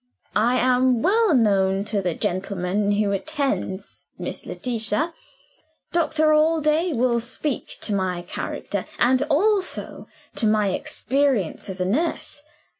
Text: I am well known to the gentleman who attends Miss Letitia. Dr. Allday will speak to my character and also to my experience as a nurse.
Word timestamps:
I 0.35 0.57
am 0.57 1.03
well 1.03 1.35
known 1.35 1.85
to 1.85 2.01
the 2.01 2.15
gentleman 2.15 2.93
who 2.93 3.11
attends 3.11 4.09
Miss 4.17 4.47
Letitia. 4.47 5.13
Dr. 5.91 6.33
Allday 6.33 6.91
will 6.91 7.19
speak 7.19 7.77
to 7.81 7.93
my 7.93 8.23
character 8.23 8.87
and 8.97 9.21
also 9.29 10.07
to 10.37 10.47
my 10.47 10.69
experience 10.69 11.69
as 11.69 11.79
a 11.79 11.85
nurse. 11.85 12.41